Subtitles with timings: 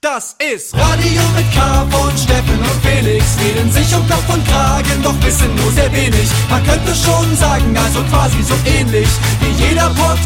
[0.00, 3.36] Das ist Radio mit K von Steffen und Felix.
[3.40, 6.30] Reden sich um Kopf und Kragen, doch wissen nur sehr wenig.
[6.48, 9.08] Man könnte schon sagen, also quasi so ähnlich
[9.40, 10.22] wie jeder Podcast.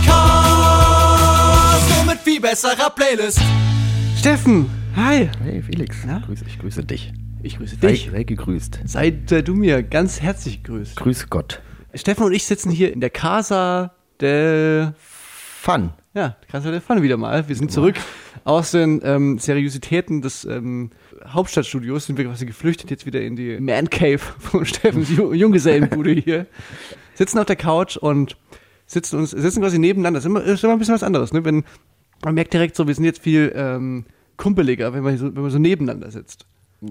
[1.96, 3.40] Nur mit viel besserer Playlist.
[4.19, 5.30] Steffen, hi.
[5.43, 6.18] Hey Felix, Na?
[6.18, 7.14] grüße, ich grüße dich.
[7.43, 8.11] Ich grüße Sei, dich.
[8.12, 8.80] sei gegrüßt.
[8.84, 10.96] Seid äh, du mir ganz herzlich grüßt.
[10.96, 11.62] Grüße Gott.
[11.95, 14.93] Steffen und ich sitzen hier in der Casa del...
[15.62, 15.95] Fun.
[16.14, 17.48] Ja, Casa del Fun wieder mal.
[17.48, 17.94] Wir sind zurück
[18.44, 20.90] aus den ähm, Seriositäten des ähm,
[21.26, 22.04] Hauptstadtstudios.
[22.07, 26.46] Sind wir quasi geflüchtet jetzt wieder in die Man Cave von Steffens Ju- Junggesellenbude hier.
[27.14, 28.36] Sitzen auf der Couch und
[28.86, 30.18] sitzen uns sitzen quasi nebeneinander.
[30.18, 31.32] Das ist immer, ist immer ein bisschen was anderes.
[31.32, 31.44] Ne?
[31.46, 31.64] Wenn,
[32.22, 34.05] man merkt direkt so, wir sind jetzt viel ähm,
[34.36, 36.44] kumpeliger, wenn man, so, wenn man so nebeneinander sitzt.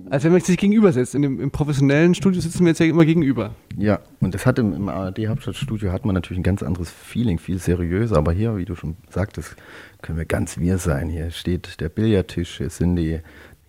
[0.10, 1.16] Als wenn man sich gegenüber sitzt.
[1.16, 3.56] In dem, Im professionellen Studio sitzen wir jetzt ja immer gegenüber.
[3.78, 7.40] Ja, und das hat im, im ARD Hauptstadtstudio hat man natürlich ein ganz anderes Feeling,
[7.40, 9.56] viel seriöser, aber hier, wie du schon sagtest,
[10.02, 11.10] können wir ganz wir sein.
[11.10, 13.20] Hier steht der Billardtisch, hier sind die,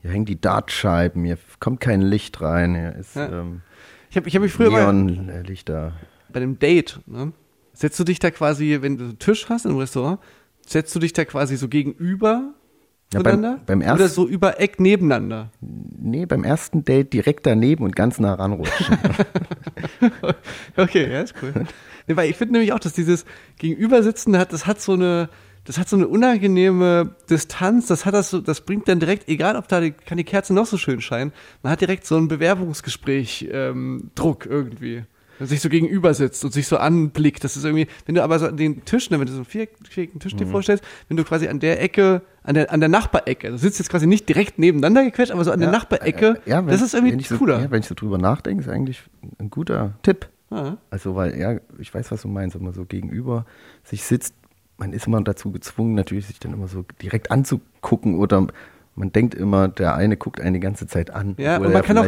[0.02, 3.40] hier hängen die Dartscheiben, hier kommt kein Licht rein, hier ist Ja.
[3.40, 3.62] ähm,
[4.10, 5.94] Ich habe ich hab mich früher Neonlichter.
[6.32, 7.32] bei einem Date, ne?
[7.74, 10.20] Setzt du dich da quasi, wenn du einen Tisch hast im Restaurant,
[10.66, 12.52] setzt du dich da quasi so gegenüber
[13.12, 15.50] Ja, beim- beim ersten- Oder so über Eck nebeneinander?
[15.60, 18.98] Nee, beim ersten Date direkt daneben und ganz nah ranrutschen.
[20.76, 21.52] Okay, ja, ist cool.
[22.06, 23.24] nee, weil ich finde nämlich auch, dass dieses
[23.58, 25.28] Gegenübersitzen hat, das hat so eine,
[25.64, 29.56] das hat so eine unangenehme Distanz, das hat das so, das bringt dann direkt, egal
[29.56, 32.28] ob da die, kann die Kerze noch so schön scheinen, man hat direkt so ein
[32.28, 35.04] Bewerbungsgespräch, ähm, Druck irgendwie.
[35.46, 38.46] Sich so gegenüber sitzt und sich so anblickt, das ist irgendwie, wenn du aber so
[38.46, 40.38] an den Tisch, ne, wenn du so einen vier- viereckigen Tisch Mhm.
[40.38, 43.78] dir vorstellst, wenn du quasi an der Ecke, an der, an der Nachbarecke, du sitzt
[43.78, 46.82] jetzt quasi nicht direkt nebeneinander gequetscht, aber so an der Nachbarecke, äh, ja, wenn, das
[46.82, 47.60] ist irgendwie so, cooler.
[47.60, 49.02] Ja, wenn ich so drüber nachdenke, ist eigentlich
[49.38, 50.28] ein guter Tipp.
[50.50, 50.76] Ah.
[50.90, 53.46] Also, weil, ja, ich weiß, was du meinst, wenn man so gegenüber
[53.84, 54.34] sich sitzt,
[54.76, 58.46] man ist immer dazu gezwungen, natürlich sich dann immer so direkt anzugucken oder
[58.94, 61.34] man denkt immer, der eine guckt einen die ganze Zeit an.
[61.38, 62.06] Ja, und man kann auch,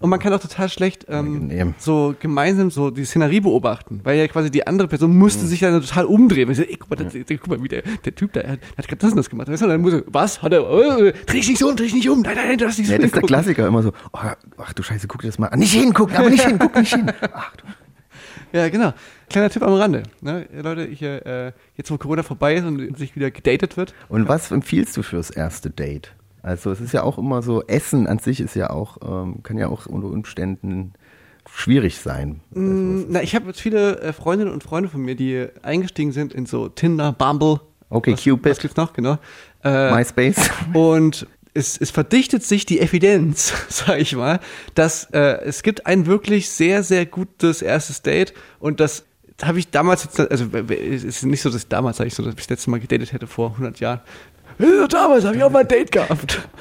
[0.00, 4.28] und man kann auch total schlecht ähm, so gemeinsam so die Szenerie beobachten, weil ja
[4.28, 6.48] quasi die andere Person musste sich dann total umdrehen.
[6.48, 8.60] Weil sie, ey, guck mal, der, guck mal, wie der, der Typ da, der hat,
[8.76, 9.48] hat gerade das und das gemacht.
[9.48, 10.42] Und dann muss er, was?
[10.42, 12.20] Hat er, äh, dreh dich nicht so um, dreh dich nicht um.
[12.20, 13.34] Nein, nein, nein, du hast nicht so Ja, das ist der hingucken.
[13.34, 14.18] Klassiker immer so, oh,
[14.58, 15.58] ach du Scheiße, guck dir das mal an.
[15.58, 17.10] Nicht hingucken, aber nicht hin, guck nicht hin.
[17.32, 18.92] Ach du Ja, genau.
[19.30, 20.02] Kleiner Tipp am Rande.
[20.20, 20.46] Ne?
[20.52, 24.50] Leute, ich, äh, jetzt wo Corona vorbei ist und sich wieder gedatet wird, Und was
[24.50, 26.12] empfiehlst du fürs erste Date?
[26.42, 29.56] Also es ist ja auch immer so, Essen an sich ist ja auch, ähm, kann
[29.56, 30.94] ja auch unter Umständen
[31.48, 32.40] schwierig sein.
[32.50, 36.32] Mm, Na, ich habe jetzt viele äh, Freundinnen und Freunde von mir, die eingestiegen sind
[36.34, 37.60] in so Tinder, Bumble.
[37.88, 38.50] Okay, was, Cupid.
[38.50, 39.18] Was gibt's noch, genau.
[39.62, 40.50] Äh, MySpace.
[40.74, 44.40] Und es, es verdichtet sich die Evidenz, sag ich mal,
[44.74, 49.04] dass äh, es gibt ein wirklich sehr, sehr gutes erstes Date und das
[49.42, 52.32] habe ich damals jetzt, also es ist nicht so, dass damals sage ich so, dass
[52.32, 54.00] ich das letzte Mal gedatet hätte vor 100 Jahren.
[54.58, 56.48] Ja, damals habe ich auch mal ein Date gehabt.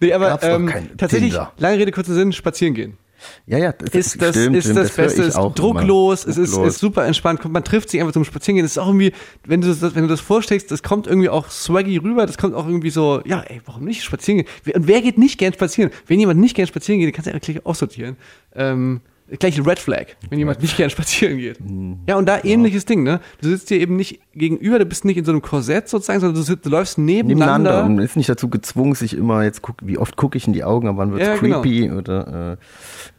[0.00, 1.52] Nee, aber ähm, tatsächlich, Tinder.
[1.58, 2.98] lange Rede, kurzer Sinn, spazieren gehen
[3.46, 6.78] Ja, ja, das ist das, stimmt, ist stimmt, das Beste, ist drucklos, es ist, ist
[6.80, 9.12] super entspannt, man trifft sich einfach zum Spazierengehen, es ist auch irgendwie,
[9.44, 12.54] wenn du das, wenn du das vorstellst, das kommt irgendwie auch swaggy rüber, das kommt
[12.54, 14.74] auch irgendwie so, ja, ey, warum nicht spazieren gehen?
[14.74, 15.92] Und wer geht nicht gern spazieren?
[16.08, 18.16] Wenn jemand nicht gern spazieren geht, den kannst du ja gleich aussortieren.
[18.56, 19.02] Ähm,
[19.38, 21.58] gleich Red Flag, wenn jemand nicht gern spazieren geht.
[21.58, 22.00] Hm.
[22.08, 23.20] Ja, und da ähnliches Ding, ne?
[23.40, 26.36] Du sitzt dir eben nicht gegenüber, du bist nicht in so einem Korsett sozusagen, sondern
[26.36, 27.58] du, sitzt, du läufst nebeneinander.
[27.58, 30.46] Nebeneinander und man ist nicht dazu gezwungen, sich immer jetzt guck, wie oft gucke ich
[30.46, 31.62] in die Augen, aber wann wird es Ja, genau.
[31.62, 32.56] creepy oder äh,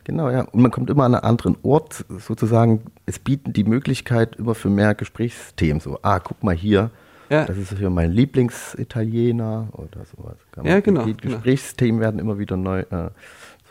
[0.04, 2.82] genau ja und man kommt immer an einen anderen Ort sozusagen.
[3.06, 6.00] Es bieten die Möglichkeit immer für mehr Gesprächsthemen so.
[6.02, 6.92] Ah, guck mal hier,
[7.30, 7.46] Ja.
[7.46, 10.36] das ist für mein Lieblingsitaliener oder sowas.
[10.64, 11.36] Ja, genau, Die genau.
[11.36, 13.10] Gesprächsthemen werden immer wieder neu äh,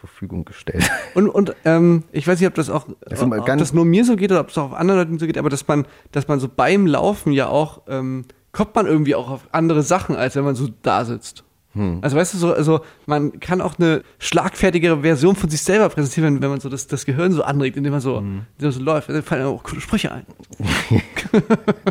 [0.00, 0.90] Verfügung gestellt.
[1.14, 4.16] Und, und ähm, ich weiß nicht, ob das auch, Also ob das nur mir so
[4.16, 6.48] geht oder ob es auch anderen Leuten so geht, aber dass man, dass man so
[6.48, 10.54] beim Laufen ja auch, ähm, kommt man irgendwie auch auf andere Sachen, als wenn man
[10.56, 11.44] so da sitzt.
[11.74, 11.98] Hm.
[12.02, 16.34] Also weißt du so, also man kann auch eine schlagfertigere Version von sich selber präsentieren,
[16.34, 18.46] wenn, wenn man so das, das Gehirn so anregt, indem man so, Hm.
[18.58, 19.08] indem man so läuft.
[19.08, 20.26] Da fallen auch coole Sprüche ein.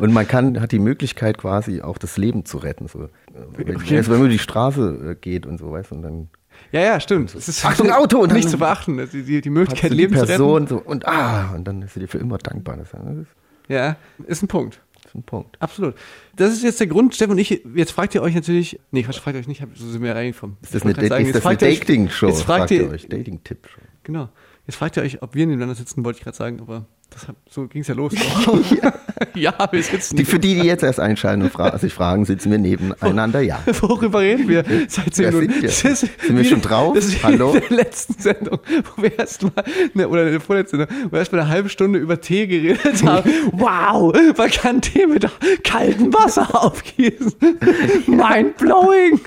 [0.00, 2.88] Und man kann, hat die Möglichkeit quasi auch das Leben zu retten.
[2.88, 3.08] So.
[3.56, 3.96] Wenn, Okay.
[3.98, 6.28] also wenn man über die Straße äh, geht und so, weißt du, und dann
[6.72, 7.34] Ja, ja, stimmt.
[7.34, 8.18] Es ist Achtung, Auto!
[8.18, 8.96] Und dann- nicht zu beachten.
[9.12, 10.66] Die, die, die Möglichkeit, Leben zu retten.
[10.68, 12.76] So und ah, und dann ist sie dir für immer dankbar.
[12.78, 13.26] Das ist,
[13.68, 13.96] Ja,
[14.26, 14.80] ist ein Punkt.
[15.04, 15.60] ist ein Punkt.
[15.60, 15.94] Absolut.
[16.36, 19.20] Das ist jetzt der Grund, Steffen und ich, jetzt fragt ihr euch natürlich, nee, Quatsch,
[19.20, 20.56] fragt ihr euch nicht, so sind wir reingekommen.
[20.62, 22.26] Ist das eine, ist jetzt fragt ihr euch- Dating-Show?
[22.28, 23.06] Jetzt fragt ihr, euch.
[23.08, 23.80] Dating-Tipp-Show.
[24.02, 24.30] genau.
[24.66, 27.66] Jetzt fragt ihr euch, ob wir nebeneinander sitzen, wollte ich gerade sagen, aber Das, so
[27.66, 28.12] ging es ja los.
[29.34, 29.54] ja.
[29.70, 30.16] wir sitzen.
[30.16, 33.40] Die, für die, die jetzt erst einschalten und fra sich fragen, sitzen wir nebeneinander?
[33.40, 33.60] Ja.
[33.80, 35.52] Worüber reden wir seit zehn Wer Minuten?
[35.52, 35.90] sind wir?
[35.90, 36.94] Ist Sind wir schon drauf?
[36.94, 37.52] Das ist Hallo?
[37.54, 38.58] in der letzten Sendung,
[38.96, 39.64] wo wir erstmal,
[39.94, 43.02] ne, oder in der vorletzten Sendung, wo wir erstmal eine halbe Stunde über Tee geredet
[43.04, 43.30] haben.
[43.52, 45.26] wow, man kann Tee mit
[45.64, 47.34] kaltem Wasser aufgießen.
[48.06, 49.20] Mind blowing.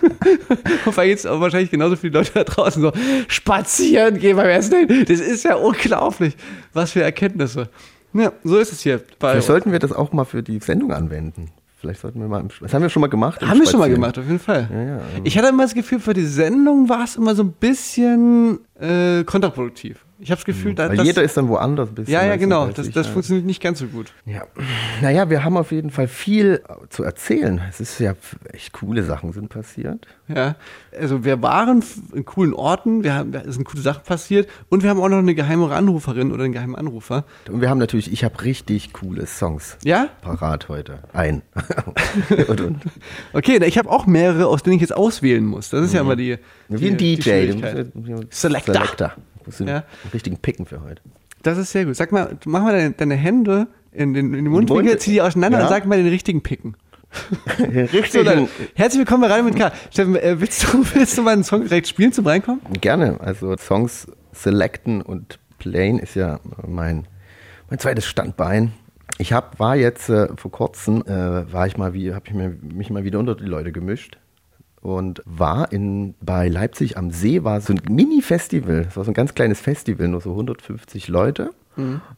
[0.85, 2.91] Und weil jetzt wahrscheinlich genauso viele Leute da draußen so
[3.27, 4.87] spazieren gehen beim Essen.
[5.07, 6.35] Das ist ja unglaublich.
[6.73, 7.69] Was für Erkenntnisse.
[8.15, 9.01] Ja, so ist es hier.
[9.19, 11.51] Vielleicht sollten wir das auch mal für die Sendung anwenden.
[11.77, 13.41] Vielleicht sollten wir mal, im, das haben wir schon mal gemacht.
[13.41, 14.69] Haben wir schon mal gemacht, auf jeden Fall.
[14.71, 15.01] Ja, ja.
[15.23, 19.23] Ich hatte immer das Gefühl, für die Sendung war es immer so ein bisschen äh,
[19.25, 20.05] kontraproduktiv.
[20.17, 22.13] Ich habe das Gefühl, da, Weil das, jeder ist dann woanders ein bisschen.
[22.13, 22.67] ja, ja, genau.
[22.67, 23.11] Das, das ja.
[23.11, 24.13] funktioniert nicht ganz so gut.
[24.25, 24.43] Ja,
[25.01, 27.61] naja, wir haben auf jeden Fall viel zu erzählen.
[27.69, 28.13] Es ist ja
[28.53, 30.07] echt coole Sachen sind passiert.
[30.29, 30.55] Ja,
[30.97, 31.83] also wir waren
[32.13, 35.17] in coolen Orten, wir haben, es sind coole Sachen passiert und wir haben auch noch
[35.17, 37.25] eine geheime Anruferin oder einen geheimen Anrufer.
[37.49, 40.07] Und wir haben natürlich, ich habe richtig coole Songs Ja?
[40.21, 40.99] parat heute.
[41.11, 41.41] Ein.
[42.47, 42.77] und, und.
[43.33, 45.71] Okay, ich habe auch mehrere, aus denen ich jetzt auswählen muss.
[45.71, 46.37] Das ist ja immer die,
[46.69, 47.51] Wie ein die, die DJ.
[48.29, 48.71] Selector.
[48.73, 49.13] Selector.
[49.45, 49.83] Musst den Ja.
[50.13, 51.01] richtigen Picken für heute.
[51.43, 51.95] Das ist sehr gut.
[51.95, 55.21] Sag mal, mach mal deine, deine Hände in den, in den Mundwinkel, Mund- zieh die
[55.21, 55.63] auseinander Ja.
[55.65, 56.75] und sag mal den richtigen Picken.
[57.59, 58.23] Den So,
[58.73, 59.71] herzlich willkommen bei Radio mit K.
[59.89, 62.59] Steffen, äh, willst, du, willst du mal einen Song direkt spielen zum Reinkommen?
[62.81, 63.21] Gerne.
[63.21, 67.07] Also Songs selecten und playen ist ja mein,
[67.69, 68.73] mein zweites Standbein.
[69.17, 72.49] Ich hab, war jetzt äh, vor kurzem, äh, war ich mal wie, habe ich mir,
[72.61, 74.17] mich mal wieder unter die Leute gemischt
[74.85, 78.85] und war in, bei Leipzig am See, war so ein Mini-Festival.
[78.87, 81.49] Es war so ein ganz kleines Festival, nur so 150 Leute.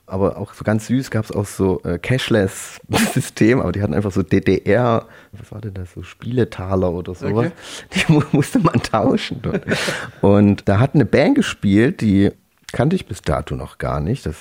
[0.06, 4.12] Aber auch so ganz süß gab es auch so äh, Cashless-System, aber die hatten einfach
[4.12, 7.48] so DDR, was war denn das, so Spieletaler oder sowas.
[7.48, 7.52] Okay.
[7.94, 9.42] Die mu musste man tauschen.
[10.22, 12.32] Und da hat eine Band gespielt, die
[12.74, 14.26] kannte ich bis dato noch gar nicht.
[14.26, 14.36] Das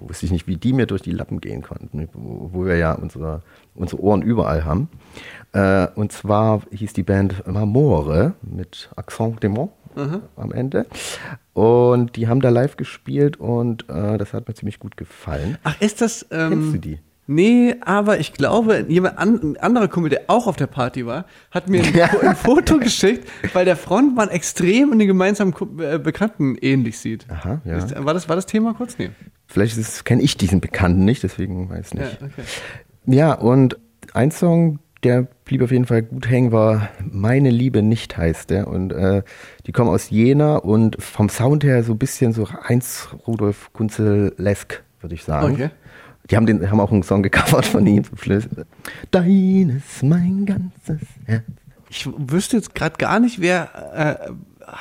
[0.00, 2.92] wusste ich nicht, wie die mir durch die Lappen gehen konnten, wo, wo wir ja
[2.92, 3.42] unsere,
[3.74, 4.88] unsere Ohren überall haben.
[5.52, 9.70] Äh, und zwar hieß die Band Marmore mit Accent Demont
[10.36, 10.86] am Ende.
[11.52, 15.58] Und die haben da live gespielt und äh, das hat mir ziemlich gut gefallen.
[15.64, 16.26] Ach, ist das.
[16.30, 16.98] Ähm, Kennst du die?
[17.26, 21.26] Nee, aber ich glaube, jemand an, ein anderer Kumpel, der auch auf der Party war,
[21.52, 26.56] hat mir ein, ein Foto geschickt, weil der Frontmann extrem in den gemeinsamen äh, Bekannten
[26.60, 27.26] ähnlich sieht.
[27.30, 27.76] Aha, ja.
[27.76, 28.98] Ist, war, das, war das Thema kurz?
[28.98, 29.10] Nee.
[29.50, 32.22] Vielleicht kenne ich diesen Bekannten nicht, deswegen weiß ich Ja, nicht.
[32.22, 32.42] okay.
[33.06, 33.78] Ja, und
[34.14, 38.68] ein Song, der blieb auf jeden Fall gut hängen, war Meine Liebe nicht heißt der.
[38.68, 39.22] Und äh,
[39.66, 44.82] die kommen aus Jena und vom Sound her so ein bisschen so Heinz Rudolf Kunzel-lesk,
[45.00, 45.54] würde ich sagen.
[45.54, 45.70] Okay.
[46.30, 48.44] Die haben, den, haben auch einen Song gecovert von ihm zum Schluss.
[49.10, 51.42] Deines mein ganzes Herz.
[51.88, 54.30] Ich wüsste jetzt gerade gar nicht, wer äh,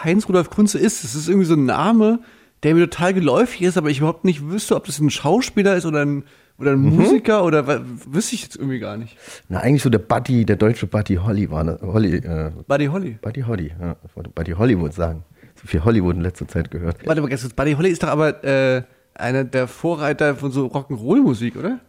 [0.04, 1.04] Heinz Rudolf Kunze ist.
[1.04, 2.20] Das ist irgendwie so ein Name,
[2.64, 5.86] der mir total geläufig ist, aber ich überhaupt nicht wüsste, ob das ein Schauspieler ist
[5.86, 6.24] oder ein,
[6.58, 7.66] oder ein Musiker oder
[8.08, 9.18] wüsste ich jetzt irgendwie gar nicht.
[9.48, 11.82] Na, eigentlich so der Buddy, der deutsche Buddy Holly war das.
[11.82, 13.18] Holly, äh, Buddy Holly.
[13.22, 15.24] Buddy Holly, ja, ich wollte Buddy Hollywood sagen.
[15.56, 16.98] So viel Hollywood in letzter Zeit gehört.
[17.06, 18.84] Warte mal Buddy Holly ist doch aber äh,
[19.14, 21.80] einer der Vorreiter von so Rock'n'Roll-Musik, oder?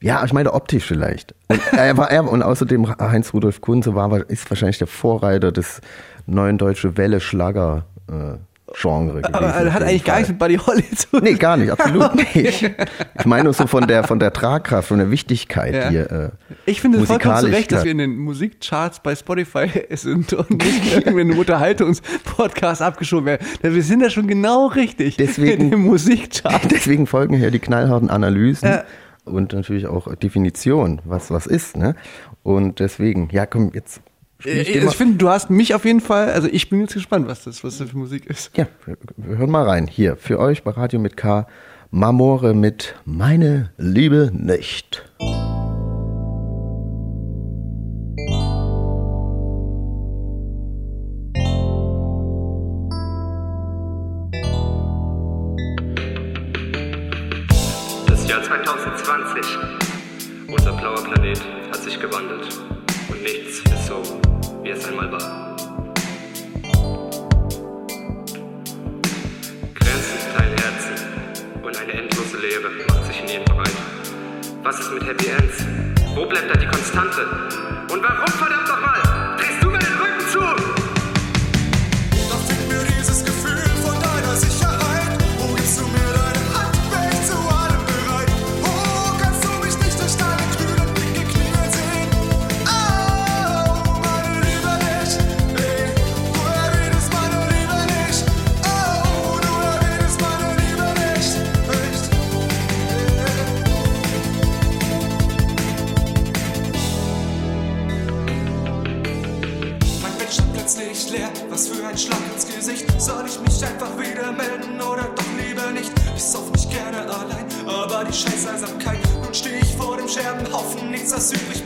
[0.00, 1.34] Ja, ich meine optisch vielleicht.
[1.48, 5.80] Und er war er und außerdem Heinz Rudolf Kunze war ist wahrscheinlich der Vorreiter des
[6.26, 8.38] neuen deutsche Welle Schlager äh,
[8.74, 9.34] Genre gewesen.
[9.34, 10.20] Aber er hat eigentlich gar Fall.
[10.22, 11.20] nichts mit Buddy Holly zu tun.
[11.22, 12.62] Nee, gar nicht, absolut nicht.
[13.18, 15.90] Ich meine nur so von der von der Tragkraft, von der Wichtigkeit, Ja.
[15.90, 16.28] die äh,
[16.66, 20.50] Ich finde es vollkommen zu Recht, dass wir in den Musikcharts bei Spotify sind und
[20.50, 23.46] nicht irgendwie in einem Unterhaltungspodcast abgeschoben werden.
[23.62, 26.62] Denn wir sind da schon genau richtig Deswegen- in dem Musikchart.
[26.70, 28.84] Deswegen folgen hier die knallharten Analysen Ja.
[29.24, 31.94] und natürlich auch Definition, was was ist, ne?
[32.42, 34.00] Und deswegen, ja, komm, jetzt
[34.44, 37.26] Ich, ich ich finde, du hast mich auf jeden Fall, also ich bin jetzt gespannt,
[37.26, 38.56] was das, was das für Musik ist.
[38.56, 39.88] Ja, wir, wir hören mal rein.
[39.88, 41.48] Hier, für euch bei Radio mit K,
[41.90, 45.02] Marmore mit Meine Liebe nicht.
[58.06, 59.58] Das Jahr 2020.
[60.46, 61.40] Unser blauer Planet
[61.72, 62.56] hat sich gewandelt.
[63.10, 64.02] Und nichts ist so,
[64.62, 65.56] wie es einmal war.
[69.74, 71.62] Grenzen teilen Herzen.
[71.62, 73.70] Und eine endlose Leere macht sich in ihnen breit.
[74.62, 75.64] Was ist mit Happy Ends?
[76.14, 77.22] Wo bleibt da die Konstante?
[77.92, 78.67] Und warum verdammt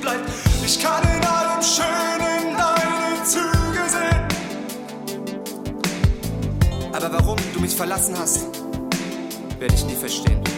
[0.03, 0.29] bleibt.
[0.65, 4.29] Ich kann in allem Schönen deine Züge sehen.
[6.93, 8.47] Aber warum du mich verlassen hast,
[9.59, 10.52] werde ich nie verstehen.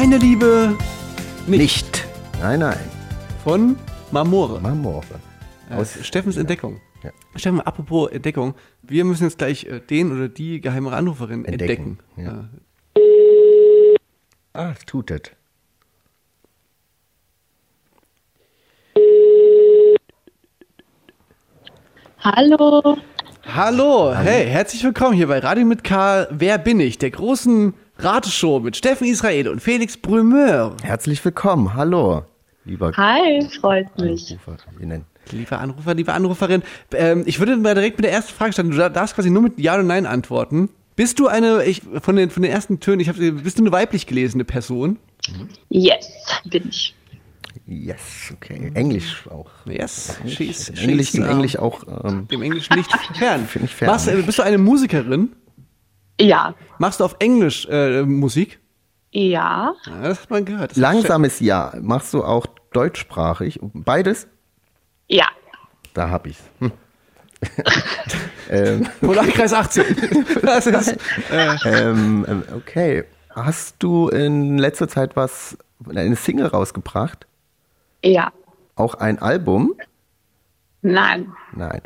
[0.00, 0.78] Meine Liebe
[1.48, 2.06] Nicht.
[2.40, 2.78] Nein, nein.
[3.42, 3.76] von
[4.12, 4.60] Marmore.
[4.60, 5.02] Marmore.
[5.70, 6.80] Aus Steffens Entdeckung.
[7.02, 7.10] Ja.
[7.34, 11.98] Steffen, apropos Entdeckung, wir müssen jetzt gleich äh, den oder die geheime Anruferin entdecken.
[12.16, 12.48] Entdecken,
[12.94, 13.02] Ja.
[14.52, 15.34] Ah, es tutet.
[22.20, 22.98] Hallo.
[23.52, 26.28] Hallo, hey, herzlich willkommen hier bei Radio mit K.
[26.30, 26.98] Wer bin ich?
[26.98, 30.76] Der großen Rateshow mit Steffen Israel und Felix Brümeur.
[30.82, 31.74] Herzlich willkommen.
[31.74, 32.22] Hallo.
[32.64, 34.36] Lieber Hi, freut mich.
[34.46, 35.04] Anruferinnen.
[35.32, 36.62] Lieber Anrufer, liebe Anruferin,
[36.94, 38.70] ähm, ich würde mal direkt mit der ersten Frage starten.
[38.70, 40.70] Du dar- darfst quasi nur mit Ja oder Nein antworten.
[40.96, 43.72] Bist du eine, ich, von den, von den ersten Tönen, ich hab, bist du eine
[43.72, 44.98] weiblich gelesene Person?
[45.68, 46.08] Yes,
[46.48, 46.94] bin ich.
[47.66, 48.70] Yes, okay.
[48.74, 49.50] Englisch auch.
[49.66, 51.82] Yes, she's, Englisch, she's, uh, Englisch auch.
[52.04, 53.46] Ähm, Dem Englischen nicht fern.
[53.62, 53.90] Ich fern.
[53.90, 55.32] Machst, äh, bist du eine Musikerin?
[56.20, 56.54] Ja.
[56.78, 58.58] Machst du auf Englisch äh, Musik?
[59.10, 59.74] Ja.
[59.86, 60.72] Ja, das hat man gehört.
[60.72, 61.72] Das langsames Ja.
[61.80, 63.58] Machst du auch deutschsprachig?
[63.62, 64.28] Beides?
[65.08, 65.26] Ja.
[65.94, 66.42] Da hab ich's.
[66.58, 66.72] Hm.
[68.50, 69.84] ähm, Polarkreis 18.
[70.42, 70.96] Das ist,
[71.30, 73.04] ähm, ähm, okay.
[73.30, 75.56] Hast du in letzter Zeit was,
[75.88, 77.26] eine Single rausgebracht?
[78.04, 78.32] Ja.
[78.74, 79.74] Auch ein Album?
[80.82, 81.32] Nein.
[81.52, 81.82] Nein.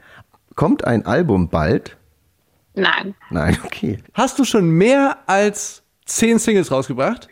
[0.55, 1.97] Kommt ein Album bald?
[2.75, 3.15] Nein.
[3.31, 3.99] Nein, okay.
[4.15, 7.29] hast du schon mehr als zehn Singles rausgebracht?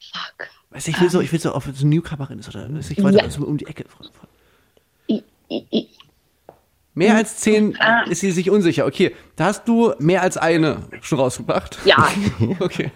[0.00, 0.48] Fuck.
[0.70, 2.90] Weiß ich, ich will so, ich will so, ob es eine Newcomerin ist oder ist
[2.90, 3.24] nicht weiter Ja.
[3.24, 3.84] also um die Ecke.
[5.10, 5.88] I, I, I.
[6.94, 7.78] Mehr als zehn
[8.10, 8.84] ist sie sich unsicher.
[8.84, 11.78] Okay, da hast du mehr als eine schon rausgebracht.
[11.84, 12.08] Ja.
[12.60, 12.90] Okay.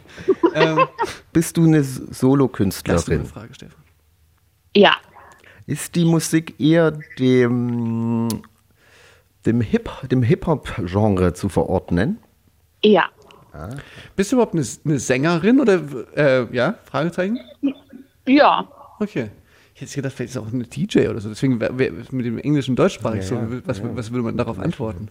[0.55, 0.87] ähm,
[1.33, 3.26] Bist du eine das ist eine Solokünstlerin?
[3.26, 3.81] Frage, Stefan.
[4.76, 4.97] Ja.
[5.67, 8.29] Ist die Musik eher dem,
[9.47, 12.19] dem Hip, dem Hip-Hop-Genre zu verordnen?
[12.83, 13.09] Ja.
[14.17, 15.81] Bist du überhaupt eine, eine Sängerin oder
[16.17, 16.77] äh, ja?
[16.85, 17.39] Fragezeichen?
[18.27, 18.69] Ja.
[18.99, 19.31] Okay.
[19.75, 21.29] Ich hätte gedacht, vielleicht ist es auch eine DJ oder so.
[21.29, 23.37] Deswegen mit dem englischen deutschsprachig so.
[23.65, 25.09] Was, was würde man darauf antworten?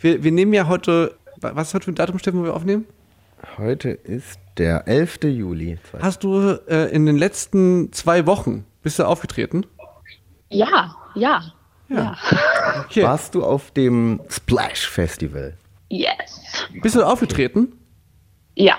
[0.00, 1.16] Wir, wir nehmen ja heute.
[1.40, 2.86] Was ist heute für ein Datum, Steffen, wo wir aufnehmen?
[3.58, 5.24] Heute ist der 11.
[5.24, 5.78] Juli.
[6.00, 9.66] Hast du äh, in den letzten zwei Wochen bist du aufgetreten?
[10.50, 10.96] Ja.
[11.14, 11.52] Ja.
[11.88, 12.16] Ja.
[12.84, 13.02] Okay.
[13.02, 15.54] Warst du auf dem Splash Festival?
[15.90, 16.40] Yes.
[16.82, 17.72] Bist du aufgetreten?
[18.54, 18.74] Ja.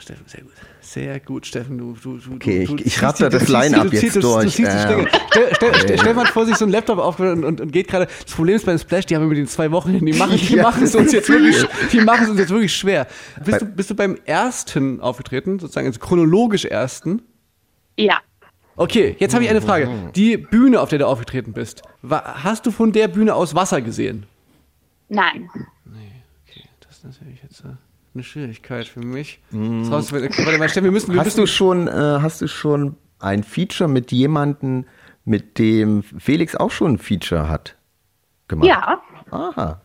[0.00, 0.52] Steffen, sehr gut.
[0.80, 1.76] Sehr gut, Steffen.
[1.76, 4.20] Du, du, du, Okay, du, ich- du ich ratter du das Line-Up du jetzt du-
[4.20, 4.56] durch.
[4.56, 5.06] Du Ähm.
[5.30, 8.06] Stell, stell, stell mal vor sich so einen Laptop auf und, und, und geht gerade.
[8.24, 10.54] Das Problem ist beim Splash, die haben wir mit den zwei Wochen, die machen, die
[10.56, 11.56] Ja, machen es uns jetzt wirklich,
[11.92, 13.06] die machen es uns jetzt wirklich schwer.
[13.44, 17.20] Bist du, bist du beim ersten aufgetreten, sozusagen, also chronologisch ersten?
[17.98, 18.18] Ja.
[18.78, 19.88] Okay, jetzt habe ich eine Frage.
[20.14, 24.24] Die Bühne, auf der du aufgetreten bist, hast du von der Bühne aus Wasser gesehen?
[25.08, 25.50] Nein.
[26.80, 27.68] Das ist natürlich jetzt äh,
[28.14, 29.40] eine Schwierigkeit für mich.
[29.50, 32.48] Das raus- Warte mal, Steffen, wir müssen, wir Hast müssen du schon, äh, hast du
[32.48, 34.84] schon ein Feature mit jemandem,
[35.24, 37.76] mit dem Felix auch schon ein Feature hat
[38.48, 38.68] gemacht?
[38.68, 39.00] Ja.
[39.30, 39.80] Aha,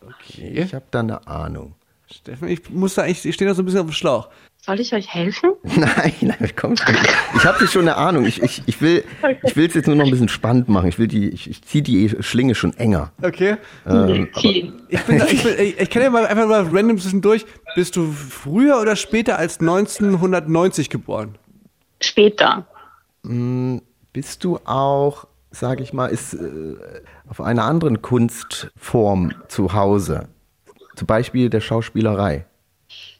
[0.00, 0.62] Okay.
[0.62, 1.74] ich habe da eine Ahnung.
[2.10, 4.28] Steffen, ich muss da, ich, ich stehe da so ein bisschen auf dem Schlauch.
[4.56, 5.52] Soll ich euch helfen?
[5.62, 6.94] Nein, nein, komm schon.
[7.36, 8.26] Ich habe schon eine Ahnung.
[8.26, 9.04] Ich, ich, ich will
[9.42, 10.88] ich es jetzt nur noch ein bisschen spannend machen.
[10.88, 13.12] Ich will die, ich, ich ziehe die Schlinge schon enger.
[13.22, 13.56] Okay.
[13.84, 14.72] Okay.
[14.88, 17.46] Ich, bin da, ich, bin, ich, ich kann ja mal einfach mal random zwischendurch.
[17.76, 21.38] Bist du früher oder später als 1990 geboren?
[22.00, 22.66] Später.
[23.22, 26.74] Bist du auch, sag ich mal, ist äh,
[27.28, 30.28] auf einer anderen Kunstform zu Hause?
[30.98, 32.44] Zum Beispiel der Schauspielerei.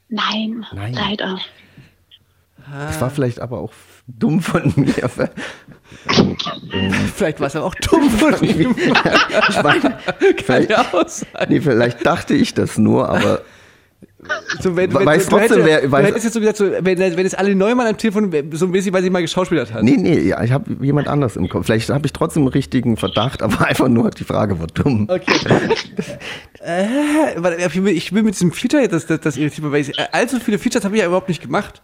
[0.09, 0.95] Nein, Nein.
[0.95, 1.39] leider.
[2.73, 3.73] Das war vielleicht aber auch
[4.09, 5.09] dumm von mir.
[7.15, 8.75] Vielleicht war es aber auch dumm von ihm.
[9.49, 9.99] Ich meine,
[10.45, 13.43] vielleicht, nee, vielleicht dachte ich das nur, aber
[14.61, 16.57] So, wenn, We- wenn, weiß du trotzdem, hättest- wer- du weiß- hättest jetzt so gesagt,
[16.59, 19.73] so, wenn, wenn jetzt alle Neumann am Telefon, so ein bisschen, weil sie mal geschauspielert
[19.73, 19.83] hat.
[19.83, 21.67] nee, nee, ja, ich habe jemand anderes im Kopf.
[21.67, 25.09] Vielleicht habe ich trotzdem einen richtigen Verdacht, aber einfach nur die Frage war dumm.
[25.11, 25.33] Okay.
[26.61, 30.59] äh, ich will, mit diesem Feature, das, das, das irritiert weil ich, äh, allzu viele
[30.59, 31.83] Features habe ich ja überhaupt nicht gemacht.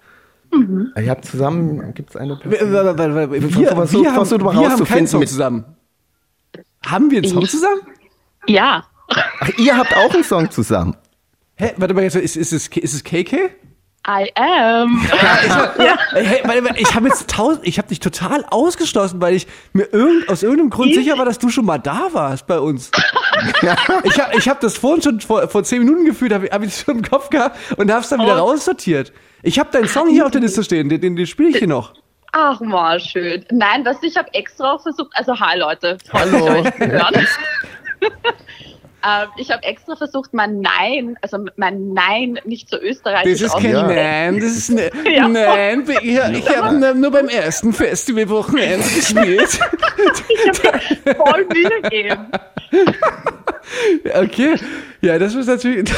[0.97, 2.73] Ich habe zusammen, gibt es eine Wir, Person?
[2.73, 3.69] wir, wir, wir, wir, versuch- wir
[4.13, 5.65] haben, versuch wir haben keinen Song mit- zusammen.
[6.87, 7.81] Haben wir einen Song Ich- zusammen?
[8.47, 8.85] Ja.
[9.09, 10.95] Ach, ihr habt auch einen Song zusammen.
[11.57, 13.51] Hä, warte mal, jetzt, ist, ist, es, ist es KK?
[14.07, 15.07] I am.
[16.15, 16.43] Ey, Hey,
[16.77, 20.69] ich habe jetzt tausend, ich habe dich total ausgeschlossen, weil ich mir irgend, aus irgendeinem
[20.71, 22.91] Grund Ich- sicher war, dass du schon mal da warst bei uns.
[24.05, 26.77] ich habe ich hab das vorhin schon vor, vor zehn Minuten gefühlt, habe hab ich
[26.77, 28.51] schon im Kopf gehabt und hab's dann wieder Oh.
[28.51, 29.13] raussortiert.
[29.43, 31.69] Ich habe deinen Song hier auf der Liste stehen, den, den, den spiele ich hier
[31.69, 31.95] noch.
[32.33, 33.47] Ach mal, schön.
[33.53, 35.97] Nein, was ich habe extra versucht, also hi Leute.
[36.13, 36.65] Hallo.
[39.05, 43.43] zu ähm, ich habe extra versucht, mein Nein, also mein Nein nicht so Das österreichisch
[43.43, 43.87] ist kein Ja.
[43.87, 45.29] Nein, das ist ne, Ja.
[45.29, 49.51] Nein, ich, ich habe nur beim ersten Festivalwochenende gespielt.
[51.17, 52.27] voll Mühe geben.
[54.15, 54.57] Okay,
[55.01, 55.91] ja, das ist natürlich,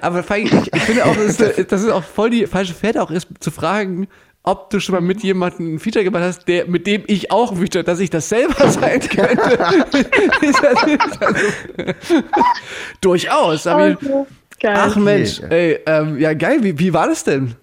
[0.00, 3.10] aber ich, ich finde auch, dass es, dass es auch voll die falsche Fährte auch
[3.10, 4.08] ist, zu fragen,
[4.46, 7.50] ob du schon mal mit jemandem ein Feature gemacht hast, der, mit dem ich auch
[7.50, 9.58] ein Feature, dass ich das selber sein könnte.
[10.42, 12.14] Ist das- ist das-
[13.00, 13.96] Durchaus, geil.
[14.64, 15.48] ach Mensch, ja.
[15.48, 17.54] ey, ähm, ja geil, wie, wie war das denn?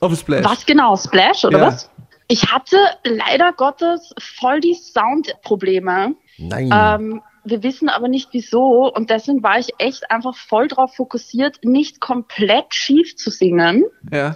[0.00, 0.44] Auf Splash?
[0.44, 1.66] Was genau, Splash oder Ja.
[1.66, 1.88] was?
[2.28, 6.14] Ich hatte leider Gottes voll die Soundprobleme.
[6.38, 6.70] Nein.
[6.72, 11.58] Ähm, wir wissen aber nicht wieso und deswegen war ich echt einfach voll drauf fokussiert,
[11.62, 13.84] nicht komplett schief zu singen.
[14.10, 14.34] Ja.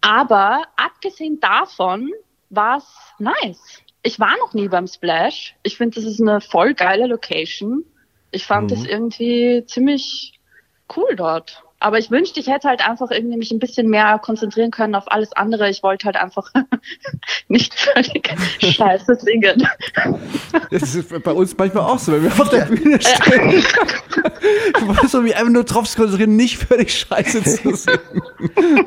[0.00, 2.10] Aber abgesehen davon
[2.50, 2.86] war es
[3.18, 3.82] nice.
[4.02, 5.56] Ich war noch nie beim Splash.
[5.62, 7.84] Ich finde, das ist eine voll geile Location.
[8.30, 10.38] Ich fand das irgendwie ziemlich
[10.96, 11.64] cool dort.
[11.80, 15.04] Aber ich wünschte, ich hätte halt einfach irgendwie mich ein bisschen mehr konzentrieren können auf
[15.12, 15.70] alles andere.
[15.70, 16.50] Ich wollte halt einfach
[17.48, 18.28] nicht völlig
[18.60, 19.68] scheiße singen.
[20.70, 23.62] Das ist bei uns manchmal auch so, wenn wir auf der Bühne stehen.
[24.78, 27.98] Du musst so wie einfach nur drauf konzentrieren, nicht völlig scheiße zu singen.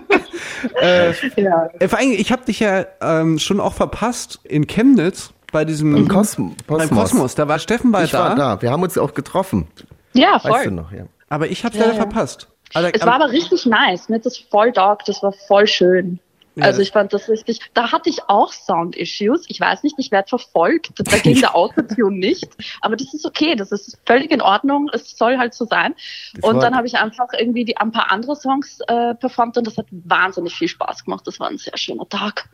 [1.35, 1.69] Ja.
[1.79, 5.95] Äh, Vor allem, ich habe dich ja ähm, schon auch verpasst in Chemnitz bei diesem
[5.95, 7.35] Im Kosm beim Kosmos.
[7.35, 8.61] Da war Steffen bei Ich da, war da.
[8.61, 9.67] Wir haben uns auch getroffen.
[10.13, 10.71] Ja, Weißt du voll.
[10.71, 11.05] noch, ja.
[11.29, 12.01] aber ich habe Ja, leider ja.
[12.01, 12.47] verpasst.
[12.73, 14.09] Also, Es war aber richtig nice.
[14.09, 15.05] Mir hat das voll dog.
[15.05, 16.19] Das war voll schön.
[16.55, 17.59] Ja, also ich fand das richtig.
[17.73, 19.45] Da hatte ich auch Sound-Issues.
[19.47, 20.91] Ich weiß nicht, ich werde verfolgt.
[20.97, 22.49] Da ging der Autotune nicht.
[22.81, 23.55] Aber das ist okay.
[23.55, 24.89] Das ist völlig in Ordnung.
[24.93, 25.95] Es soll halt so sein.
[26.35, 29.65] Das Und dann habe ich einfach irgendwie die, ein paar andere Songs äh, performt und
[29.65, 31.25] das hat wahnsinnig viel Spaß gemacht.
[31.25, 32.49] Das war ein sehr schöner Tag.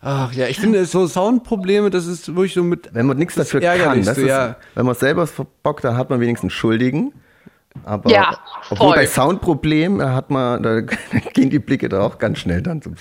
[0.00, 3.60] ach ja, ich finde so Soundprobleme, das ist wirklich so mit Wenn man nichts dafür
[3.60, 4.56] kann, das ist, ja.
[4.74, 7.12] wenn man es selber verbockt, dann hat man wenigstens einen Schuldigen.
[7.84, 8.38] Aber Ja,
[8.70, 8.96] obwohl voll.
[8.96, 10.80] bei Soundproblemen da hat man, da
[11.34, 12.94] gehen die Blicke da auch ganz schnell dann zum.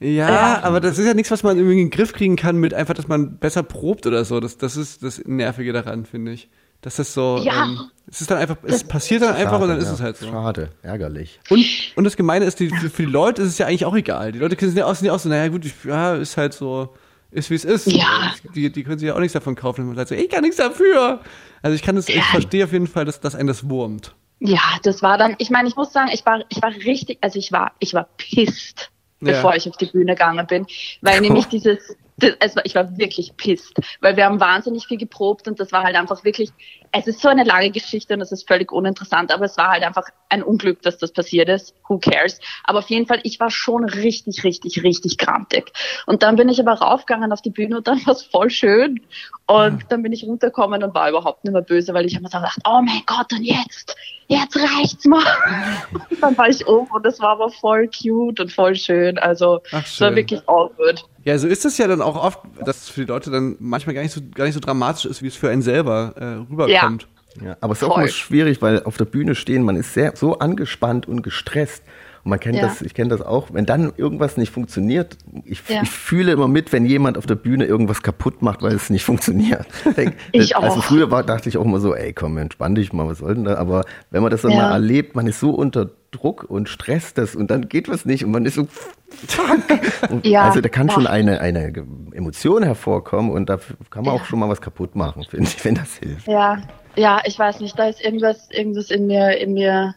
[0.00, 0.60] Ja, Ja.
[0.62, 2.94] aber das ist ja nichts, was man irgendwie in den Griff kriegen kann mit einfach,
[2.94, 4.38] dass man besser probt oder so.
[4.40, 6.48] Das, das ist das Nervige daran, finde ich.
[6.80, 7.64] Dass das so, Ja.
[7.64, 9.94] ähm, es ist dann einfach, es passiert dann einfach und dann ist ja.
[9.94, 10.26] es halt so.
[10.28, 11.40] Schade, ärgerlich.
[11.50, 11.64] Und,
[11.96, 14.30] und das Gemeine ist, die, für, für die Leute ist es ja eigentlich auch egal.
[14.30, 16.54] Die Leute sind ja auch, sind ja auch so, naja gut, ich, ja, ist halt
[16.54, 16.94] so,
[17.30, 17.86] ist wie es ist.
[17.92, 18.32] Ja.
[18.54, 19.82] Die, die können sich ja auch nichts davon kaufen.
[19.82, 21.20] Und man sagt so, ich kann nichts dafür.
[21.62, 22.22] Also ich kann das, ich Ja.
[22.22, 24.14] verstehe auf jeden Fall, dass, dass einen das wurmt.
[24.40, 27.38] Ja, das war dann, ich meine, ich muss sagen, ich war, ich war richtig, also
[27.38, 29.32] ich war, ich war pisst, Ja.
[29.32, 30.66] bevor ich auf die Bühne gegangen bin,
[31.02, 34.98] weil nämlich dieses, das, es war, ich war wirklich pisst, weil wir haben wahnsinnig viel
[34.98, 36.50] geprobt und das war halt einfach wirklich,
[36.92, 39.84] es ist so eine lange Geschichte und es ist völlig uninteressant, aber es war halt
[39.84, 41.74] einfach ein Unglück, dass das passiert ist.
[41.88, 42.40] Who cares?
[42.64, 45.72] Aber auf jeden Fall, ich war schon richtig, richtig, richtig grantig.
[46.06, 49.00] Und dann bin ich aber raufgegangen auf die Bühne und dann war es voll schön.
[49.46, 52.30] Und dann bin ich runtergekommen und war überhaupt nicht mehr böse, weil ich habe mir
[52.30, 53.96] so gedacht, oh mein Gott, und jetzt?
[54.26, 55.22] Jetzt reicht's mal.
[56.10, 59.16] Und dann war ich um und es war aber voll cute und voll schön.
[59.16, 61.04] Also es war wirklich good.
[61.28, 63.94] Ja, so ist es ja dann auch oft, dass es für die Leute dann manchmal
[63.94, 67.06] gar nicht so, gar nicht so dramatisch ist, wie es für einen selber äh, rüberkommt.
[67.44, 68.04] Ja, aber es ist auch Voll.
[68.04, 71.82] immer schwierig, weil auf der Bühne stehen, man ist sehr so angespannt und gestresst.
[72.24, 72.62] Und man kennt Ja.
[72.62, 75.82] das, ich kenne das auch, wenn dann irgendwas nicht funktioniert, ich, Ja.
[75.82, 79.04] ich fühle immer mit, wenn jemand auf der Bühne irgendwas kaputt macht, weil es nicht
[79.04, 79.66] funktioniert.
[80.32, 80.84] Ich Also auch.
[80.84, 83.44] früher war, dachte ich auch immer so, ey komm, entspann dich mal, was soll denn
[83.44, 83.56] da?
[83.56, 84.58] Aber wenn man das dann Ja.
[84.62, 88.24] mal erlebt, man ist so unter Druck und stresst das und dann geht was nicht
[88.24, 88.66] und man ist so
[90.22, 90.42] Ja.
[90.42, 91.72] Also da kann schon eine, eine
[92.12, 93.58] Emotion hervorkommen und da
[93.90, 94.20] kann man Ja.
[94.20, 96.26] auch schon mal was kaputt machen, finde ich, wenn das hilft.
[96.26, 96.58] Ja,
[96.96, 99.94] ja, ich weiß nicht, da ist irgendwas, irgendwas in mir, in mir,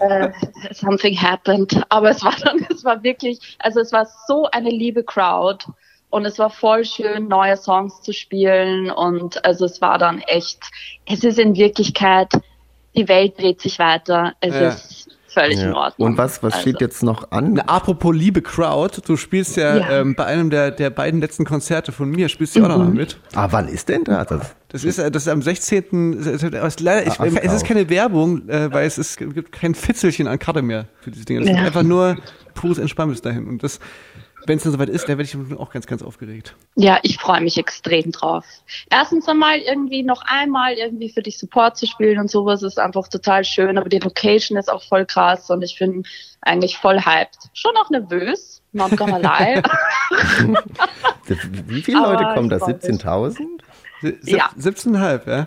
[0.00, 0.30] äh,
[0.72, 1.82] something happened.
[1.88, 5.66] Aber es war dann, es war wirklich, also es war so eine liebe Crowd
[6.10, 10.62] und es war voll schön, neue Songs zu spielen und also es war dann echt,
[11.06, 12.32] es ist in Wirklichkeit,
[12.96, 14.68] die Welt dreht sich weiter, es Ja.
[14.68, 15.03] ist
[15.34, 15.74] völlig in Ja.
[15.74, 16.08] Ordnung.
[16.12, 17.54] Und was, was Also, steht jetzt noch an?
[17.54, 19.90] Na, apropos liebe Crowd, du spielst ja, Ja.
[20.00, 22.84] Ähm, bei einem der, der beiden letzten Konzerte von mir, spielst du auch noch Mhm.
[22.84, 23.18] mal mit.
[23.34, 24.26] Ah, wann ist denn das?
[24.28, 26.14] das Das ist, äh, das ist am 16.
[26.18, 27.68] es ist- aber es ist leider, ich, es ist auch.
[27.68, 31.24] keine Werbung, äh, weil es, ist, es gibt kein Fitzelchen an Karte mehr für diese
[31.26, 31.40] Dinge.
[31.42, 31.62] Es ist Ja.
[31.62, 32.16] einfach nur
[32.54, 33.46] pures Entspannen bis dahin.
[33.46, 33.78] Und das,
[34.46, 36.54] wenn es dann soweit ist, da werde ich auch ganz, ganz aufgeregt.
[36.76, 38.44] Ja, ich freue mich extrem drauf.
[38.90, 43.08] Erstens einmal irgendwie noch einmal irgendwie für dich Support zu spielen und sowas ist einfach
[43.08, 46.04] total schön, aber die Location ist auch voll krass und ich bin
[46.42, 47.36] eigentlich voll hyped.
[47.54, 49.62] Schon auch nervös, not gonna lie.
[51.66, 52.56] Wie viele Aber Leute kommen da?
[52.56, 52.82] ich freu mich.
[52.82, 53.36] 17.000?
[54.02, 54.50] Sieb- Ja.
[54.58, 55.46] 17,5, ja?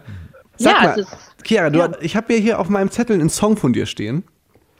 [0.58, 1.92] Sag Ja, mal, es ist- Chiara, du, ja.
[2.02, 4.24] ich habe ja hier auf meinem Zettel einen Song von dir stehen,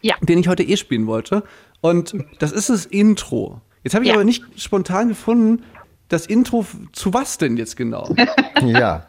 [0.02, 0.16] ja.
[0.22, 1.44] den ich heute eh spielen wollte.
[1.82, 3.62] Und das ist das Intro.
[3.84, 4.16] Jetzt habe ich Ja.
[4.16, 5.64] aber nicht spontan gefunden,
[6.10, 8.14] das Intro zu was denn jetzt genau?
[8.62, 9.06] Ja.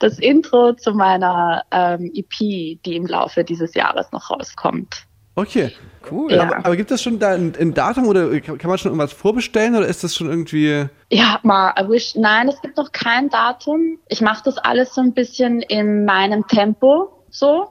[0.00, 5.04] Das Intro zu meiner ähm, EP, die im Laufe dieses Jahres noch rauskommt.
[5.34, 5.72] Okay.
[6.10, 6.32] Cool.
[6.32, 6.42] Ja.
[6.42, 9.76] Aber, aber gibt es schon da ein, ein Datum oder kann, man schon irgendwas vorbestellen
[9.76, 10.86] oder ist das schon irgendwie.
[11.10, 13.98] Ja, ma, I wish, nein, es gibt noch kein Datum.
[14.08, 17.68] Ich mache das alles so ein bisschen in meinem Tempo, so.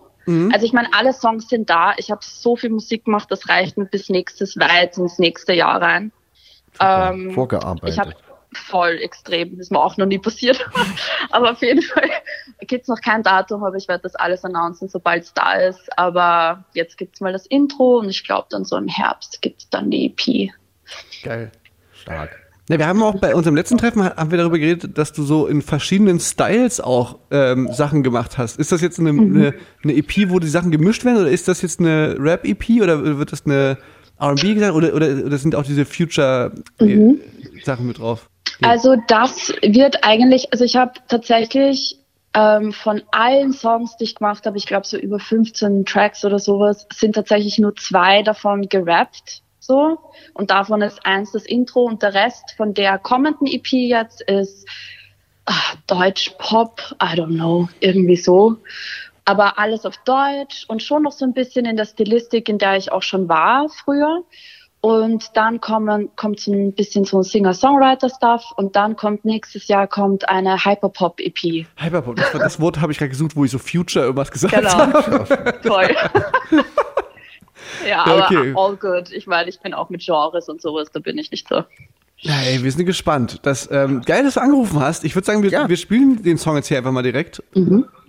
[0.51, 1.93] Also ich meine, alle Songs sind da.
[1.97, 5.81] Ich habe so viel Musik gemacht, das reicht mir bis nächstes weit ins nächste Jahr
[5.81, 6.11] rein.
[6.79, 7.89] Ähm, Vorgearbeitet.
[7.89, 8.13] Ich habe
[8.53, 10.65] voll extrem, ist mir auch noch nie passiert.
[11.31, 12.09] aber auf jeden Fall
[12.61, 15.97] gibt's noch kein Datum, aber ich werde das alles announcen, sobald es da ist.
[15.97, 19.91] Aber jetzt gibt's mal das Intro und ich glaube dann so im Herbst gibt's dann
[19.91, 20.51] die EP.
[21.23, 21.51] Geil.
[21.93, 22.48] Stark.
[22.69, 25.47] Ja, wir haben auch bei unserem letzten Treffen haben wir darüber geredet, dass du so
[25.47, 28.59] in verschiedenen Styles auch ähm, Sachen gemacht hast.
[28.59, 31.63] Ist das jetzt eine, eine, eine EP, wo die Sachen gemischt werden, oder ist das
[31.63, 33.79] jetzt eine Rap-EP oder wird das eine
[34.19, 38.29] R&B gesagt oder, oder, oder sind auch diese Future-Sachen mit drauf?
[38.61, 41.97] Also das wird eigentlich, also ich habe tatsächlich
[42.35, 46.37] ähm, von allen Songs, die ich gemacht habe, ich glaube so über 15 Tracks oder
[46.37, 49.41] sowas, sind tatsächlich nur zwei davon gerappt.
[49.59, 49.99] So.
[50.33, 54.67] Und davon ist eins das Intro und der Rest von der kommenden EP jetzt ist
[55.45, 55.53] ah,
[55.87, 58.57] Deutsch Pop, I don't know, irgendwie so.
[59.25, 62.77] Aber alles auf Deutsch und schon noch so ein bisschen in der Stilistik, in der
[62.77, 64.23] ich auch schon war früher.
[64.81, 69.87] Und dann kommen, kommt so ein bisschen so ein Singer-Songwriter-Stuff und dann kommt nächstes Jahr
[69.87, 71.67] kommt eine Hyperpop-EP.
[71.75, 74.69] Hyperpop, das, das Wort habe ich gerade gesucht, wo ich so Future irgendwas gesagt Genau.
[74.71, 75.59] habe.
[75.63, 75.89] Toll.
[77.87, 78.53] ja, aber okay.
[78.55, 79.11] all good.
[79.11, 81.63] Ich meine, ich bin auch mit Genres und sowas, da bin ich nicht so.
[82.21, 83.39] Ja, ey, wir sind gespannt.
[83.43, 85.05] Das, ähm, geil, dass du angerufen hast.
[85.05, 85.69] Ich würde sagen, wir, Ja.
[85.69, 87.41] wir spielen den Song jetzt hier einfach mal direkt.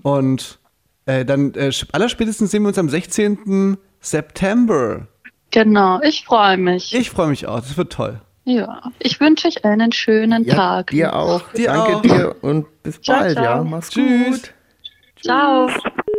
[0.03, 0.59] Und
[1.07, 3.77] äh, dann äh, allerspätestens sehen wir uns am 16.
[4.01, 5.07] September.
[5.53, 6.93] Genau, ich freue mich.
[6.95, 7.61] Ich freue mich auch.
[7.61, 8.21] Das wird toll.
[8.45, 10.91] ja, ich wünsche euch einen schönen Ja, Tag.
[10.91, 11.43] dir auch.
[11.53, 12.03] Dir Danke auch.
[12.03, 13.45] dir und bis Ciao, bald, ciao.
[13.45, 13.63] ja.
[13.65, 14.43] Mach's Tschüss.
[14.43, 14.55] gut.
[15.23, 15.69] Ciao.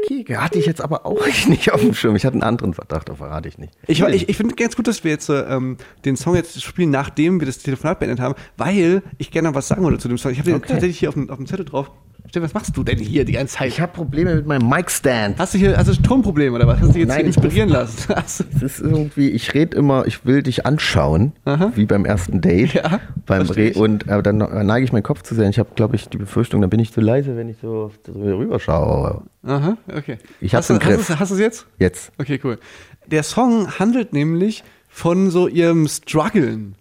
[0.04, 2.16] Okay, hatte ich jetzt aber auch nicht auf dem Schirm.
[2.16, 3.74] Ich hatte einen anderen Verdacht, aber verrate ich nicht.
[3.88, 6.90] Ich, ich, ich finde ganz gut, dass wir jetzt äh, ähm, den Song jetzt spielen,
[6.90, 10.18] nachdem wir das Telefonat beendet haben, weil ich gerne noch was sagen wollte zu dem
[10.18, 10.32] Song.
[10.32, 10.68] Ich habe den Okay.
[10.70, 11.92] tatsächlich hier auf dem, auf dem Zettel drauf.
[12.32, 13.67] Stefan, was machst du denn hier die ganze Zeit?
[13.67, 15.38] Ich habe Probleme mit meinem Mic-Stand.
[15.38, 16.80] Hast du hier hast du Tonprobleme oder was?
[16.80, 18.13] Hast du dich jetzt Nein, inspirieren lassen?
[18.26, 21.74] Es ist irgendwie, ich rede immer, ich will dich anschauen, Aha.
[21.76, 22.74] wie beim ersten Date.
[22.76, 25.50] Ja, beim Re und äh, dann neige ich meinen Kopf zu sehr.
[25.50, 28.62] Ich habe, glaube ich, die Befürchtung, dann bin ich zu leise, wenn ich so rüber
[28.62, 29.24] schaue.
[29.44, 30.17] Aha, okay.
[30.39, 30.80] Ich hast, du-.
[30.80, 31.67] Hast, hast du es jetzt?
[31.80, 32.13] Jetzt.
[32.17, 32.60] Okay, cool.
[33.08, 36.76] Der Song handelt nämlich von so ihrem Struggeln.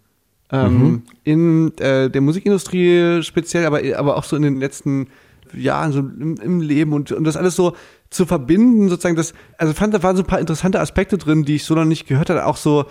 [0.49, 1.01] Ähm, Mhm.
[1.23, 5.07] In äh, der Musikindustrie speziell, aber, aber auch so in den letzten
[5.53, 7.75] Jahren so im, im Leben und, und das alles so
[8.09, 11.55] zu verbinden, sozusagen, das, also fand, da waren so ein paar interessante Aspekte drin, die
[11.55, 12.85] ich so noch nicht gehört hatte, auch so,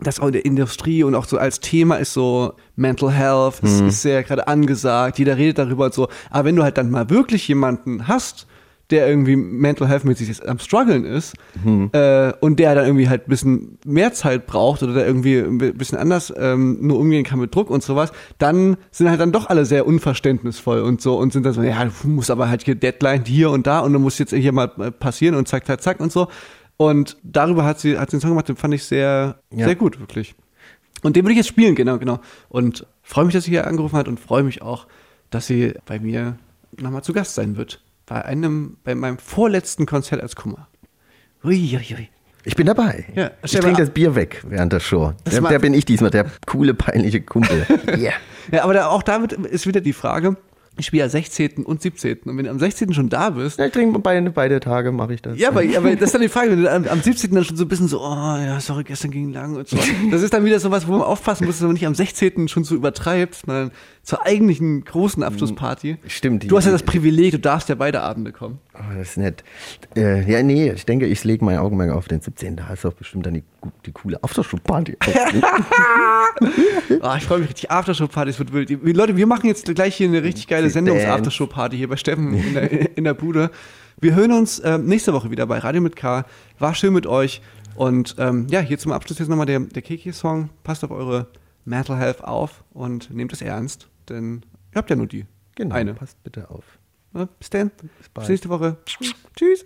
[0.00, 3.80] das auch in der Industrie und auch so als Thema ist so Mental Health, ist,
[3.80, 6.08] ist sehr gerade angesagt, jeder redet darüber und so.
[6.30, 8.46] Aber wenn du halt dann mal wirklich jemanden hast,
[8.90, 11.34] der irgendwie Mental Health mäßig am struggeln ist
[11.92, 15.58] äh, und der dann irgendwie halt ein bisschen mehr Zeit braucht oder der irgendwie ein
[15.76, 19.48] bisschen anders ähm, nur umgehen kann mit Druck und sowas, dann sind halt dann doch
[19.48, 22.76] alle sehr unverständnisvoll und so und sind dann so, ja, du musst aber halt hier
[22.76, 25.82] Deadline hier und da und du musst jetzt hier mal äh, passieren und zack, zack,
[25.82, 26.28] zack und so.
[26.76, 29.64] Und darüber hat sie, hat sie einen Song gemacht, den fand ich sehr, Ja.
[29.64, 30.34] sehr gut, wirklich.
[31.02, 32.20] Und den würde ich jetzt spielen, genau, genau.
[32.48, 34.86] Und freue mich, dass sie hier angerufen hat und freue mich auch,
[35.30, 36.36] dass sie bei mir
[36.78, 37.82] nochmal zu Gast sein wird.
[38.06, 40.68] Bei einem, bei meinem vorletzten Konzert als Kummer.
[41.44, 42.08] Uiuiui.
[42.44, 43.06] Ich bin dabei.
[43.16, 45.12] Ja, ich trinke mal- das Bier weg während der Show.
[45.30, 47.66] Der, der bin ich diesmal, der coole, peinliche Kumpel.
[47.88, 48.12] Yeah.
[48.52, 50.36] Ja, aber da, auch da wird, ist wieder die Frage,
[50.78, 51.64] ich spiele ja 16.
[51.64, 52.18] und 17.
[52.26, 52.92] Und wenn du am 16.
[52.94, 55.38] schon da bist, Ja, ich trinke beide, beide Tage, mache ich das.
[55.38, 57.34] Ja, aber, aber das ist dann die Frage, wenn du am, am 17.
[57.34, 58.04] dann schon so ein bisschen so, oh
[58.36, 59.76] ja, sorry, gestern ging lang und so.
[60.12, 62.46] Das ist dann wieder so was, wo man aufpassen muss, dass man nicht am 16.
[62.48, 63.72] schon so übertreibt, sondern
[64.06, 65.98] zur eigentlichen großen Abschlussparty.
[66.06, 68.60] Stimmt, die- Du hast ja das Privileg, du darfst ja beide Abende kommen.
[68.74, 69.42] Oh, das ist nett.
[69.96, 72.54] Äh, ja, nee, ich denke, ich lege mein Augenmerk auf den 17.
[72.56, 73.42] Da ist auch bestimmt dann die,
[73.84, 74.96] die coole Aftershow-Party.
[77.02, 77.70] Ah, ich freue mich richtig.
[77.70, 78.70] Aftershow-Partys wird wild.
[78.96, 82.70] Leute, wir machen jetzt gleich hier eine richtig geile Sendungs-Aftershow-Party hier bei Steffen in der,
[82.96, 83.50] in der Bude.
[84.00, 86.24] Wir hören uns ähm, nächste Woche wieder bei Radio mit K.
[86.58, 87.40] War schön mit euch.
[87.74, 90.50] Und ähm, ja, hier zum Abschluss jetzt nochmal der, der Kiki-Song.
[90.64, 91.28] Passt auf eure
[91.64, 94.42] Mental Health auf und nehmt es ernst, denn
[94.72, 95.26] ihr habt ja nur die.
[95.54, 95.94] genau, Eine.
[95.94, 96.64] passt bitte auf.
[97.14, 97.70] Ja, Bis dann.
[97.70, 98.28] Bis, bald.
[98.28, 98.76] nächste Woche.
[99.36, 99.64] Tschüss.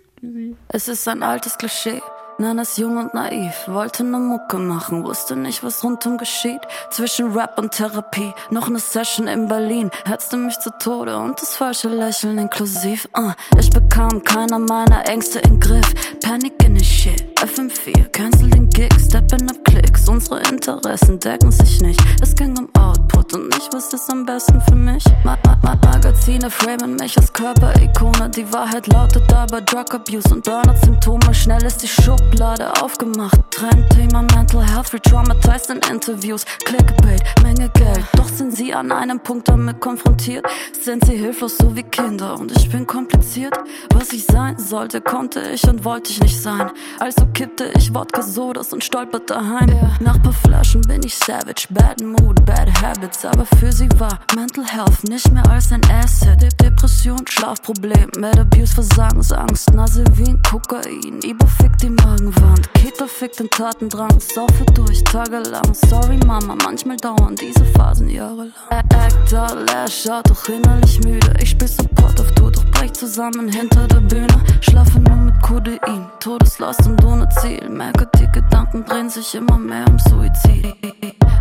[0.69, 2.01] Es ist ein altes Klischee.
[2.41, 6.61] Nenn es jung und naiv, wollte ne Mucke machen, wusste nicht, was rundum geschieht.
[6.89, 11.55] Zwischen Rap und Therapie, noch ne Session in Berlin, hetzte mich zu Tode und das
[11.55, 13.07] falsche Lächeln inklusiv.
[13.15, 15.93] Uh, ich bekam keiner meiner Ängste in Griff.
[16.23, 20.07] Panic in the shit, FM4, cancel den Gig, stepping up Klicks.
[20.09, 21.99] Unsere Interessen decken sich nicht.
[22.21, 25.03] Es ging um Output und nicht, was ist am besten für mich.
[25.23, 28.29] Ma Ma Ma Magazine framen mich als Körperikone.
[28.29, 31.33] Die Wahrheit lautet aber Drug Abuse und Burnout-Symptome.
[31.33, 31.87] Schnell ist die
[32.31, 33.39] Schublade aufgemacht.
[33.51, 36.45] Trendthema Mental Health, re-traumatized in Interviews.
[36.63, 38.05] Clickbait, Menge Geld.
[38.15, 40.45] Doch sind sie an einem Punkt damit konfrontiert.
[40.81, 42.39] Sind sie hilflos, so wie Kinder.
[42.39, 43.53] Und ich bin kompliziert.
[43.93, 46.71] Was ich sein sollte, konnte ich und wollte ich nicht sein.
[46.99, 49.69] Also kippte ich Wodka Sodas und stolperte heim.
[49.99, 51.67] Nach paar Flaschen bin ich savage.
[51.69, 53.25] Bad Mood, bad habits.
[53.25, 56.41] Aber für sie war Mental Health nicht mehr als ein Asset.
[56.41, 59.73] De Depression, Schlafproblem, Mad Abuse, Versagensangst.
[59.73, 61.89] Nase wie ein Kokain, Ibo fickt die
[62.21, 62.73] Magenwand.
[62.73, 65.73] Keter fickt den Tatendrang, saufe durch, tagelang.
[65.73, 68.53] Sorry Mama, manchmal dauern diese Phasen jahrelang.
[68.69, 71.33] Act out, lash out, doch innerlich müde.
[71.41, 74.43] Ich spiel Support auf Tour, doch brech zusammen hinter der Bühne.
[74.61, 77.67] Schlafe nur mit Codein, Todeslast und ohne Ziel.
[77.69, 80.75] Merke, die Gedanken drehen sich immer mehr um Suizid.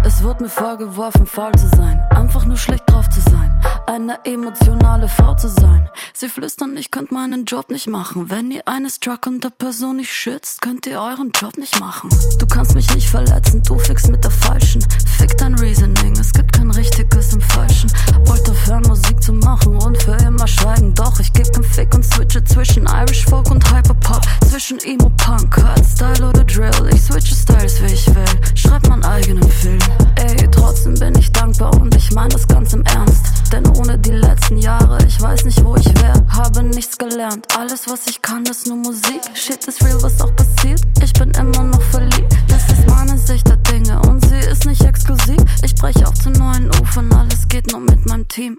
[0.02, 3.49] Es wird mir vorgeworfen, faul zu sein, einfach nur schlecht drauf zu sein,
[3.86, 5.88] eine emotionale Frau zu sein.
[6.14, 8.30] Sie flüstern, ich könnt meinen Job nicht machen.
[8.30, 12.10] Wenn ihr eine struggende Person nicht schützt, könnt ihr euren Job nicht machen.
[12.38, 14.84] Du kannst mich nicht verletzen, du fickst mit der falschen.
[15.18, 17.90] Fick dein Reasoning, es gibt kein richtiges im Falschen.
[18.26, 20.94] Wollte aufhören, Musik zu machen und für immer schweigen.
[20.94, 24.22] Doch ich geb kein Fick und switche zwischen Irish Folk und Hyperpop.
[24.48, 26.90] Zwischen Emo Punk, Hardstyle oder Drill.
[26.94, 28.24] Ich switche Styles, wie ich will.
[28.54, 29.78] Schreib meinen eigenen Film.
[30.16, 34.12] Ey, trotzdem bin ich dankbar und ich mein das ganz im Ernst denn ohne die
[34.12, 37.46] letzten Jahre, ich weiß nicht, wo ich wär, habe nichts gelernt.
[37.56, 39.20] Alles, was ich kann, ist nur Musik.
[39.34, 40.80] Shit is real, was auch passiert.
[41.02, 42.36] Ich bin immer noch verliebt.
[42.48, 45.38] Das ist meine Sicht der Dinge und sie ist nicht exklusiv.
[45.62, 48.58] Ich breche auch zu neuen Ufern, alles geht nur mit meinem Team.